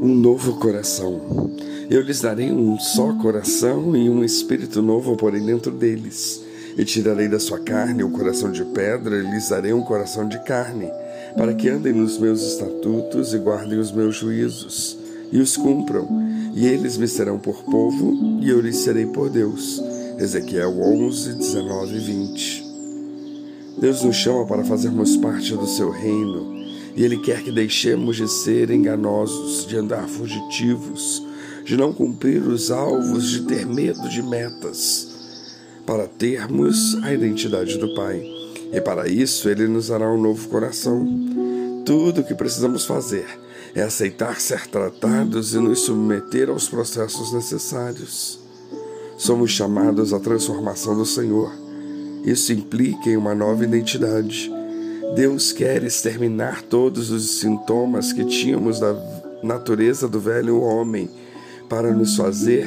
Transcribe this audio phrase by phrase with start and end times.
[0.00, 1.50] um novo coração.
[1.90, 6.42] Eu lhes darei um só coração e um espírito novo porém dentro deles.
[6.76, 10.38] E tirarei da sua carne o coração de pedra e lhes darei um coração de
[10.44, 10.88] carne,
[11.36, 14.96] para que andem nos meus estatutos e guardem os meus juízos,
[15.32, 16.06] e os cumpram.
[16.54, 19.82] E eles me serão por povo, e eu lhes serei por Deus.
[20.20, 22.68] Ezequiel 11, 19 e 20.
[23.80, 28.28] Deus nos chama para fazermos parte do seu reino e Ele quer que deixemos de
[28.28, 31.22] ser enganosos, de andar fugitivos,
[31.64, 35.08] de não cumprir os alvos, de ter medo de metas,
[35.86, 38.22] para termos a identidade do Pai.
[38.72, 41.06] E para isso Ele nos dará um novo coração.
[41.84, 43.26] Tudo o que precisamos fazer
[43.74, 48.38] é aceitar ser tratados e nos submeter aos processos necessários.
[49.16, 51.52] Somos chamados à transformação do Senhor.
[52.24, 54.50] Isso implica em uma nova identidade
[55.14, 58.94] Deus quer exterminar todos os sintomas que tínhamos da
[59.42, 61.08] natureza do velho homem
[61.68, 62.66] para nos fazer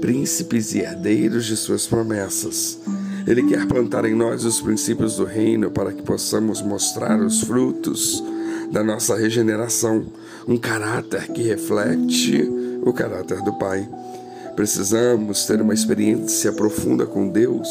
[0.00, 2.78] príncipes e herdeiros de suas promessas.
[3.26, 8.22] Ele quer plantar em nós os princípios do reino para que possamos mostrar os frutos
[8.70, 10.06] da nossa regeneração,
[10.46, 12.48] um caráter que reflete
[12.82, 13.88] o caráter do Pai.
[14.54, 17.68] Precisamos ter uma experiência profunda com Deus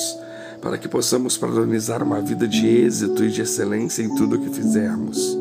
[0.62, 4.50] para que possamos padronizar uma vida de êxito e de excelência em tudo o que
[4.50, 5.38] fizermos.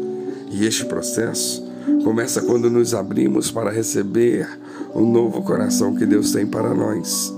[0.51, 1.65] E este processo
[2.03, 4.49] começa quando nos abrimos para receber
[4.95, 7.33] o novo coração que Deus tem para nós.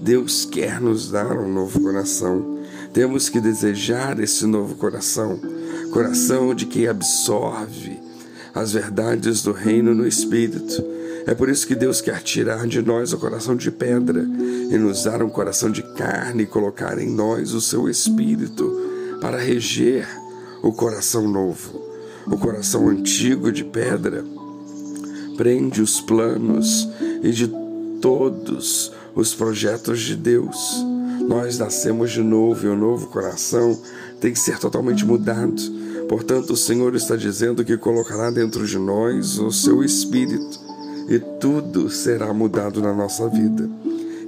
[0.00, 2.58] Deus quer nos dar um novo coração.
[2.92, 5.40] Temos que desejar esse novo coração,
[5.90, 8.03] coração de quem absorve
[8.54, 10.94] as verdades do reino no espírito
[11.26, 15.04] é por isso que Deus quer tirar de nós o coração de pedra e nos
[15.04, 18.70] dar um coração de carne e colocar em nós o seu espírito
[19.22, 20.06] para reger
[20.62, 21.82] o coração novo.
[22.26, 24.22] O coração antigo de pedra
[25.36, 26.88] prende os planos
[27.22, 27.50] e de
[28.02, 30.84] todos os projetos de Deus.
[31.26, 33.80] Nós nascemos de novo e o novo coração
[34.20, 35.62] tem que ser totalmente mudado.
[36.08, 40.60] Portanto, o Senhor está dizendo que colocará dentro de nós o seu espírito
[41.08, 43.68] e tudo será mudado na nossa vida.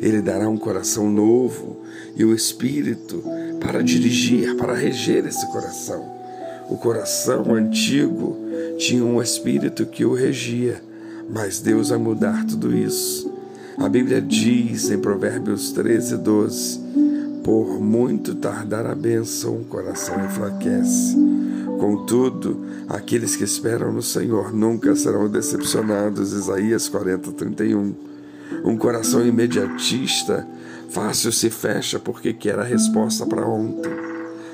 [0.01, 1.79] Ele dará um coração novo
[2.15, 3.23] e o espírito
[3.61, 6.05] para dirigir, para reger esse coração.
[6.69, 8.37] O coração antigo
[8.79, 10.83] tinha um espírito que o regia,
[11.31, 13.33] mas Deus vai mudar tudo isso.
[13.79, 16.81] A Bíblia diz em Provérbios 13, 12:
[17.47, 21.17] Por muito tardar a bênção, o coração enfraquece
[21.79, 26.33] Contudo, aqueles que esperam no Senhor nunca serão decepcionados.
[26.33, 27.95] Isaías 40, 31.
[28.65, 30.47] Um coração imediatista
[30.89, 33.93] fácil se fecha porque quer a resposta para ontem.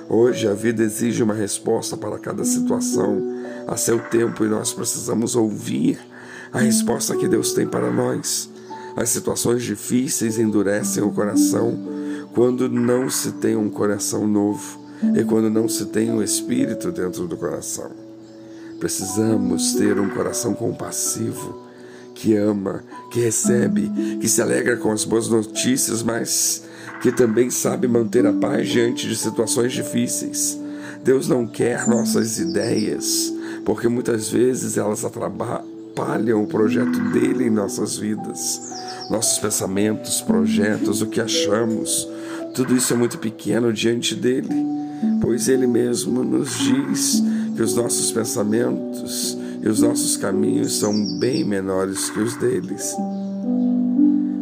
[0.08, 3.22] Hoje a vida exige uma resposta para cada situação
[3.68, 5.98] a seu tempo e nós precisamos ouvir
[6.52, 8.50] a resposta que Deus tem para nós.
[8.96, 11.91] As situações difíceis endurecem o coração
[12.34, 14.80] quando não se tem um coração novo
[15.14, 17.90] e quando não se tem o um Espírito dentro do coração.
[18.78, 21.62] Precisamos ter um coração compassivo,
[22.14, 26.64] que ama, que recebe, que se alegra com as boas notícias, mas
[27.00, 30.58] que também sabe manter a paz diante de situações difíceis.
[31.04, 33.32] Deus não quer nossas ideias,
[33.64, 38.60] porque muitas vezes elas atrapalham o projeto dele em nossas vidas.
[39.10, 42.08] Nossos pensamentos, projetos, o que achamos,
[42.54, 44.72] tudo isso é muito pequeno diante dele
[45.20, 47.22] pois Ele mesmo nos diz
[47.54, 52.94] que os nossos pensamentos e os nossos caminhos são bem menores que os deles.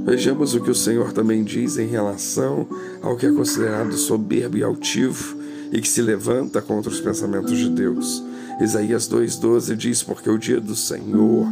[0.04, 2.66] Vejamos o que o Senhor também diz em relação
[3.02, 5.36] ao que é considerado soberbo e altivo
[5.70, 8.22] e que se levanta contra os pensamentos de Deus.
[8.60, 11.46] Isaías 2,12 diz: Porque o dia do Senhor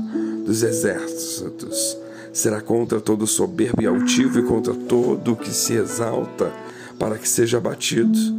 [0.44, 1.96] dos exércitos
[2.33, 6.53] será contra todo soberbo e altivo e contra todo que se exalta,
[6.99, 8.39] para que seja abatido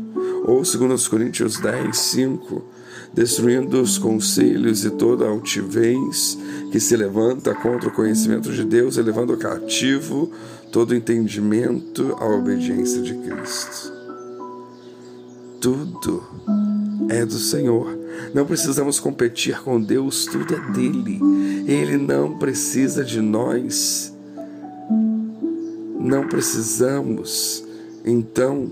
[0.49, 2.63] ou 2 Coríntios 10, 5,
[3.13, 6.37] destruindo os conselhos e toda altivez
[6.71, 10.31] que se levanta contra o conhecimento de Deus, elevando cativo
[10.71, 13.93] todo entendimento à obediência de Cristo.
[15.61, 16.23] Tudo
[17.09, 17.97] é do Senhor.
[18.33, 21.19] Não precisamos competir com Deus, tudo é dele.
[21.69, 24.11] Ele não precisa de nós.
[25.99, 27.63] Não precisamos,
[28.03, 28.71] então,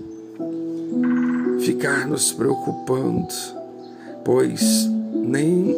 [1.60, 3.28] ficar nos preocupando,
[4.24, 5.76] pois nem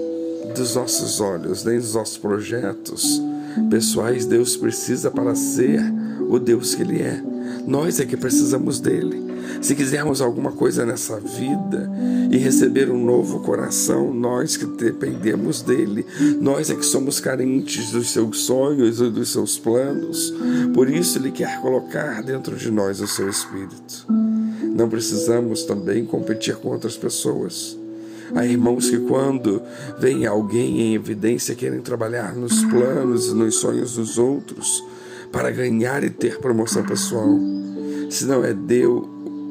[0.54, 3.20] dos nossos olhos, nem dos nossos projetos
[3.68, 5.82] pessoais Deus precisa para ser
[6.26, 7.29] o Deus que Ele é.
[7.66, 9.30] Nós é que precisamos dele.
[9.60, 11.90] Se quisermos alguma coisa nessa vida
[12.30, 16.06] e receber um novo coração, nós que dependemos dele,
[16.40, 20.32] nós é que somos carentes dos seus sonhos e dos seus planos,
[20.72, 24.06] por isso ele quer colocar dentro de nós o seu espírito.
[24.74, 27.76] Não precisamos também competir com outras pessoas.
[28.34, 29.60] Há irmãos que, quando
[29.98, 34.82] vem alguém em evidência, querem trabalhar nos planos e nos sonhos dos outros
[35.32, 37.38] para ganhar e ter promoção pessoal.
[38.10, 39.06] Se não é Deus,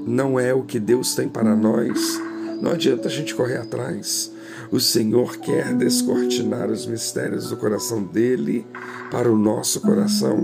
[0.06, 2.22] não é o que Deus tem para nós,
[2.62, 4.32] não adianta a gente correr atrás.
[4.72, 8.66] O Senhor quer descortinar os mistérios do coração dele
[9.10, 10.40] para o nosso coração.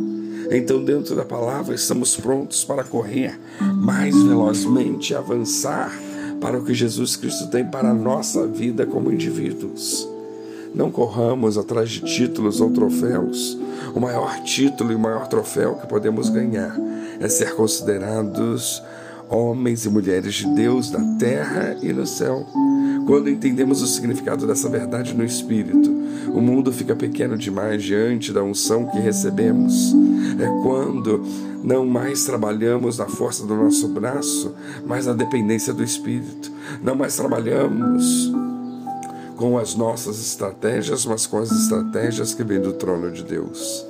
[0.50, 5.92] Então, dentro da palavra, estamos prontos para correr mais velozmente, avançar
[6.40, 10.15] para o que Jesus Cristo tem para a nossa vida como indivíduos.
[10.75, 13.57] Não corramos atrás de títulos ou troféus.
[13.95, 16.77] O maior título e o maior troféu que podemos ganhar
[17.18, 18.83] é ser considerados
[19.30, 22.45] homens e mulheres de Deus na terra e no céu.
[23.07, 25.89] Quando entendemos o significado dessa verdade no Espírito,
[26.33, 29.95] o mundo fica pequeno demais diante da unção que recebemos.
[30.38, 31.24] É quando
[31.63, 34.54] não mais trabalhamos na força do nosso braço,
[34.86, 36.51] mas na dependência do Espírito.
[36.83, 38.30] Não mais trabalhamos
[39.36, 43.86] com as nossas estratégias, mas com as estratégias que vêm do trono de Deus.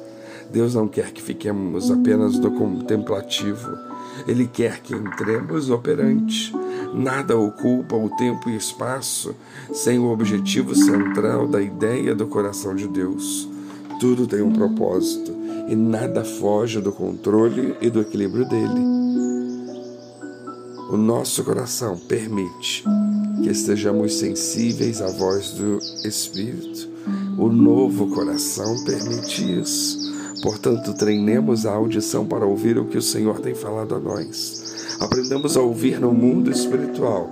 [0.51, 3.77] Deus não quer que fiquemos apenas no contemplativo,
[4.27, 6.53] Ele quer que entremos operante.
[6.93, 9.35] Nada ocupa o tempo e espaço
[9.73, 13.49] sem o objetivo central da ideia do coração de Deus.
[13.99, 15.33] Tudo tem um propósito
[15.67, 18.95] e nada foge do controle e do equilíbrio dele.
[20.89, 22.83] O nosso coração permite
[23.41, 26.89] que estejamos sensíveis à voz do Espírito.
[27.37, 30.13] O novo coração permite isso.
[30.41, 34.95] Portanto, treinemos a audição para ouvir o que o Senhor tem falado a nós.
[34.99, 37.29] Aprendamos a ouvir no mundo espiritual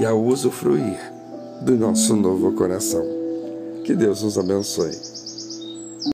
[0.00, 0.98] e a usufruir
[1.62, 3.04] do nosso novo coração.
[3.84, 5.19] Que Deus nos abençoe.